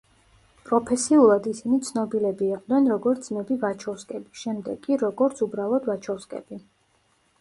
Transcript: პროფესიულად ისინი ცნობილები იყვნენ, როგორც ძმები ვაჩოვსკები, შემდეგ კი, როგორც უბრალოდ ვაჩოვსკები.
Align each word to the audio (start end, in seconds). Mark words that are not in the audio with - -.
პროფესიულად 0.69 1.49
ისინი 1.51 1.77
ცნობილები 1.89 2.49
იყვნენ, 2.55 2.89
როგორც 2.93 3.29
ძმები 3.29 3.59
ვაჩოვსკები, 3.67 4.33
შემდეგ 4.45 4.83
კი, 4.89 4.99
როგორც 5.07 5.45
უბრალოდ 5.49 5.91
ვაჩოვსკები. 5.93 6.61